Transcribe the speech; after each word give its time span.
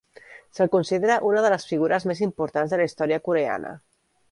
Se'l 0.59 0.71
considera 0.75 1.17
una 1.33 1.43
de 1.47 1.51
les 1.55 1.67
figures 1.73 2.09
més 2.13 2.23
importants 2.29 2.75
de 2.75 2.83
la 2.83 2.91
història 2.91 3.23
coreana. 3.31 3.79